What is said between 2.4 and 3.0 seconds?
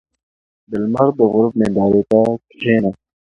کښېنه.